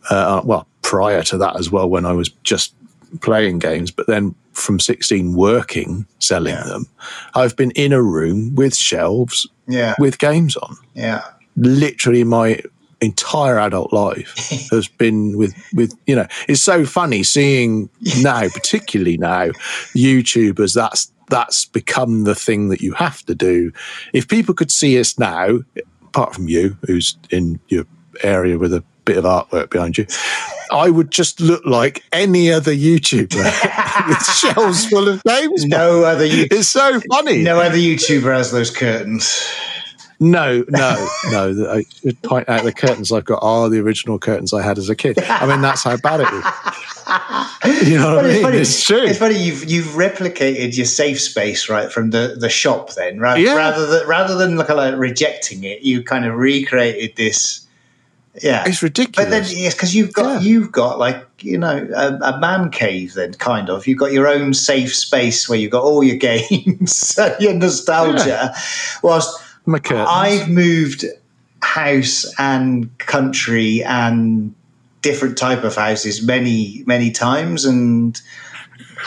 [0.09, 2.73] Uh, well, prior to that as well, when I was just
[3.21, 6.63] playing games, but then from 16 working, selling yeah.
[6.63, 6.87] them,
[7.33, 9.95] I've been in a room with shelves yeah.
[9.99, 10.75] with games on.
[10.93, 11.23] Yeah.
[11.55, 12.61] Literally my
[13.01, 17.89] entire adult life has been with with you know it's so funny seeing
[18.21, 19.47] now particularly now
[19.95, 23.71] youtubers that's that's become the thing that you have to do
[24.13, 25.59] if people could see us now
[26.03, 27.85] apart from you who's in your
[28.21, 30.05] area with a bit of artwork behind you
[30.71, 35.65] I would just look like any other YouTuber with shelves full of names.
[35.65, 36.25] No other.
[36.25, 37.43] YouTuber, it's so funny.
[37.43, 39.51] No other YouTuber has those curtains.
[40.21, 41.71] No, no, no.
[41.71, 44.87] I should point out the curtains I've got are the original curtains I had as
[44.87, 45.17] a kid.
[45.17, 47.89] I mean, that's how bad it is.
[47.89, 48.41] You know what I mean?
[48.43, 49.01] Funny, it's true.
[49.01, 52.93] It's funny you've you've replicated your safe space right from the, the shop.
[52.93, 53.55] Then rather, yeah.
[53.55, 57.67] rather than rather than like, like rejecting it, you kind of recreated this.
[58.41, 59.25] Yeah, it's ridiculous.
[59.25, 60.47] But then yes, because you've got yeah.
[60.47, 63.15] you've got like you know a, a, man cave.
[63.15, 67.17] Then kind of you've got your own safe space where you've got all your games,
[67.39, 68.57] your nostalgia, yeah.
[69.03, 69.37] whilst
[70.07, 71.05] I've moved
[71.61, 74.53] house and country and
[75.01, 78.19] different type of houses many many times and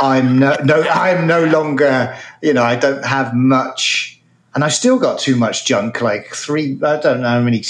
[0.00, 4.20] I'm no, no I'm no longer you know I don't have much
[4.54, 7.62] and I've still got too much junk like three I don't know how many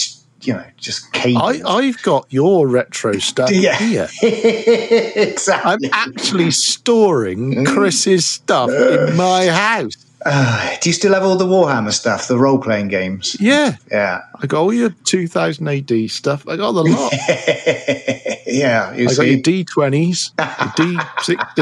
[0.43, 1.63] you know just cables.
[1.63, 3.77] I, have got your retro stuff yeah.
[3.77, 11.23] here exactly I'm actually storing Chris's stuff in my house uh, do you still have
[11.23, 13.37] all the Warhammer stuff, the role playing games?
[13.41, 13.77] Yeah.
[13.91, 14.23] Yeah.
[14.41, 16.49] I got all your 2000 AD stuff.
[16.49, 17.13] I got the lot.
[18.47, 18.91] yeah.
[18.93, 19.17] I see.
[19.17, 20.97] got your D20s, your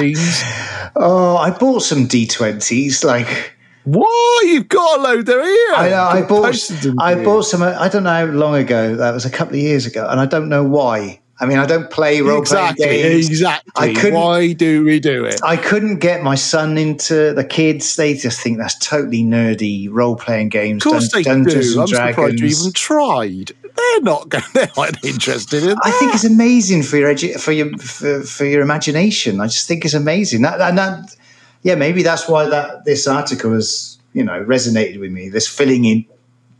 [0.05, 0.91] D16s.
[0.97, 3.05] Oh, I bought some D20s.
[3.05, 4.47] Like, what?
[4.47, 5.75] You've got a load there here.
[5.75, 6.03] I know.
[6.05, 6.55] I bought,
[7.01, 8.95] I bought some, I don't know how long ago.
[8.97, 10.07] That was a couple of years ago.
[10.09, 11.22] And I don't know why.
[11.41, 13.29] I mean, I don't play role exactly, playing games.
[13.29, 13.73] Exactly.
[13.91, 15.41] I couldn't, Why do we do it?
[15.43, 17.97] I couldn't get my son into the kids.
[17.97, 20.85] They just think that's totally nerdy role playing games.
[20.85, 21.81] Of course Dun- they Dungeons do.
[21.81, 22.15] I'm Dragons.
[22.15, 23.53] surprised you even tried.
[23.75, 24.31] They're not.
[24.55, 25.71] They're not interested in.
[25.71, 25.81] That.
[25.83, 29.41] I think it's amazing for your edu- for your for, for, your imagination.
[29.41, 30.43] I just think it's amazing.
[30.43, 31.17] That, and that,
[31.63, 35.29] yeah, maybe that's why that this article has you know resonated with me.
[35.31, 36.05] This filling in,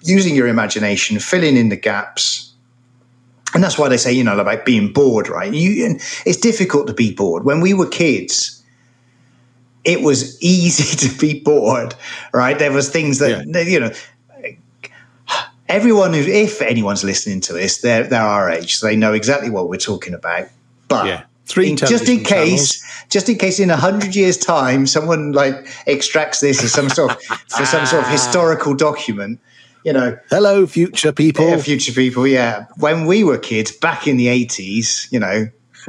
[0.01, 2.52] using your imagination, filling in the gaps
[3.55, 5.53] and that's why they say, you know, about being bored, right?
[5.53, 7.45] You, it's difficult to be bored.
[7.45, 8.63] When we were kids,
[9.85, 11.95] it was easy to be bored,
[12.33, 12.59] right?
[12.59, 13.61] There was things that, yeah.
[13.61, 13.93] you know,
[15.69, 19.51] everyone who, if anyone's listening to this, they're, they're our age, so they know exactly
[19.51, 20.49] what we're talking about.
[20.89, 21.25] But yeah.
[21.45, 23.07] Three in, just in case, channels.
[23.11, 27.11] just in case, in a hundred years' time, someone like extracts this as some sort
[27.11, 28.13] of for some sort of ah.
[28.13, 29.41] historical document,
[29.85, 30.19] you know.
[30.31, 31.49] Hello, future people.
[31.49, 32.67] Yeah, future people, yeah.
[32.79, 35.49] When we were kids back in the 80s, you know,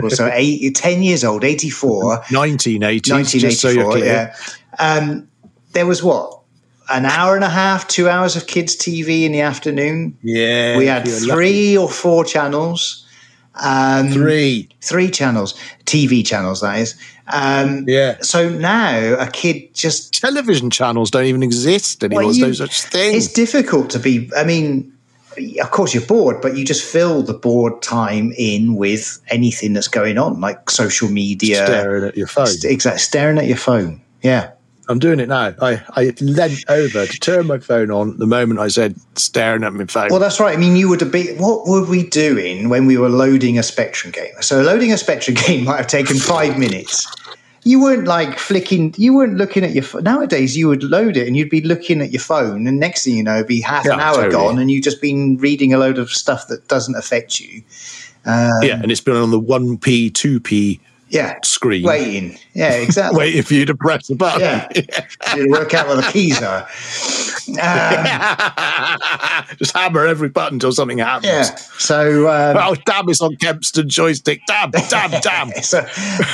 [0.09, 2.23] so eight, 10 years old, 84.
[2.23, 3.11] 1980s.
[3.11, 4.35] 1984, so yeah.
[4.79, 5.27] Um,
[5.73, 6.39] there was what?
[6.89, 10.17] An hour and a half, two hours of kids' TV in the afternoon.
[10.21, 10.77] Yeah.
[10.77, 11.77] We had three lucky.
[11.77, 13.07] or four channels.
[13.55, 14.69] Um, three.
[14.81, 15.53] Three channels,
[15.85, 16.95] TV channels, that is.
[17.27, 18.17] Um, yeah.
[18.21, 22.25] So now a kid just television channels don't even exist anymore.
[22.25, 23.15] Well, you, There's no such thing.
[23.15, 24.29] It's difficult to be.
[24.35, 24.91] I mean,
[25.61, 29.87] of course you're bored, but you just fill the bored time in with anything that's
[29.87, 32.47] going on, like social media, staring at your phone.
[32.47, 34.01] St- exactly, staring at your phone.
[34.21, 34.51] Yeah.
[34.89, 35.53] I'm doing it now.
[35.61, 39.73] I, I leant over to turn my phone on the moment I said staring at
[39.73, 40.09] my phone.
[40.09, 40.55] Well, that's right.
[40.55, 41.37] I mean, you would have been.
[41.37, 44.33] What were we doing when we were loading a Spectrum game?
[44.41, 47.07] So, loading a Spectrum game might have taken five minutes.
[47.65, 48.93] You weren't like flicking.
[48.97, 49.83] You weren't looking at your.
[49.83, 50.03] Phone.
[50.03, 53.15] Nowadays, you would load it and you'd be looking at your phone, and next thing
[53.15, 54.31] you know, it'd be half yeah, an hour totally.
[54.31, 57.63] gone, and you've just been reading a load of stuff that doesn't affect you.
[58.25, 60.81] Um, yeah, and it's been on the one p, two p
[61.13, 61.83] yeah, screen.
[61.83, 62.39] Waiting.
[62.53, 63.19] Yeah, exactly.
[63.19, 64.41] Waiting for you to press the button.
[64.41, 64.67] Yeah.
[65.35, 65.45] yeah.
[65.47, 66.63] work out where the keys are.
[67.61, 68.07] Um,
[69.59, 71.49] Just hammer every button until something happens.
[71.49, 71.55] Yeah.
[71.77, 73.07] So, um, oh damn!
[73.09, 74.41] It's on Kempston joystick.
[74.47, 74.71] Damn!
[74.71, 75.21] Damn!
[75.21, 75.51] Damn!
[75.61, 75.85] so,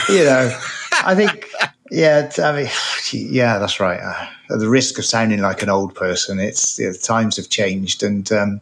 [0.07, 0.57] you know,
[1.03, 1.49] I think,
[1.91, 2.69] yeah, I mean,
[3.11, 3.99] yeah, that's right.
[3.99, 8.01] Uh, at the risk of sounding like an old person, it's the times have changed,
[8.01, 8.61] and um,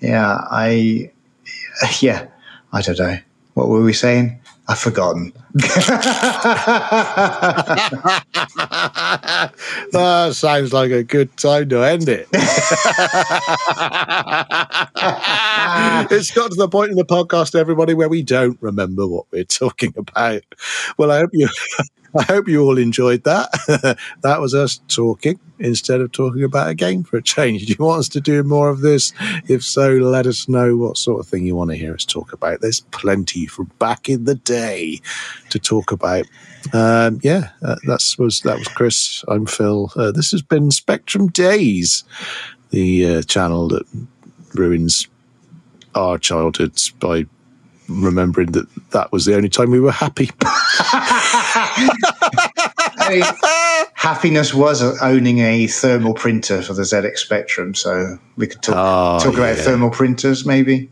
[0.00, 1.10] yeah, I,
[2.00, 2.28] yeah,
[2.72, 3.18] I don't know.
[3.54, 4.38] What were we saying?
[4.68, 5.32] I've forgotten.
[5.54, 6.22] that
[9.94, 12.28] ah, sounds like a good time to end it.
[16.10, 19.44] it's got to the point in the podcast, everybody, where we don't remember what we're
[19.44, 20.42] talking about.
[20.96, 21.48] Well, I hope you.
[22.18, 23.50] I hope you all enjoyed that.
[24.22, 27.64] that was us talking instead of talking about a game for a change.
[27.64, 29.12] Do you want us to do more of this?
[29.48, 32.32] If so, let us know what sort of thing you want to hear us talk
[32.32, 32.60] about.
[32.60, 35.00] There's plenty from back in the day
[35.50, 36.26] to talk about.
[36.72, 39.24] Um, yeah, uh, that's was that was Chris.
[39.28, 39.90] I'm Phil.
[39.96, 42.04] Uh, this has been Spectrum Days,
[42.70, 43.86] the uh, channel that
[44.54, 45.08] ruins
[45.94, 47.26] our childhoods by
[48.00, 50.30] remembering that that was the only time we were happy.
[52.94, 53.24] I mean,
[53.94, 59.18] happiness was owning a thermal printer for the ZX Spectrum, so we could talk oh,
[59.24, 59.62] talk about yeah.
[59.62, 60.90] thermal printers, maybe.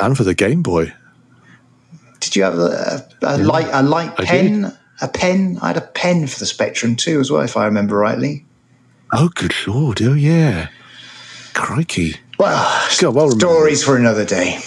[0.00, 0.92] And for the Game Boy.
[2.20, 4.62] Did you have a, a, light a light I pen?
[4.62, 4.72] Did.
[5.00, 5.58] A pen?
[5.62, 8.44] I had a pen for the Spectrum too, as well, if I remember rightly.
[9.12, 10.02] Oh, good lord!
[10.02, 10.68] Oh, yeah.
[11.54, 12.16] Crikey.
[12.38, 14.58] Well, God, well stories for another day.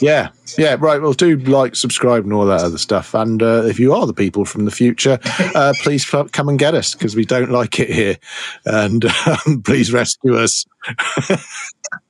[0.00, 1.00] Yeah, yeah, right.
[1.00, 3.14] Well, do like, subscribe, and all that other stuff.
[3.14, 5.18] And uh, if you are the people from the future,
[5.54, 8.16] uh, please come and get us because we don't like it here.
[8.64, 10.64] And um, please rescue us.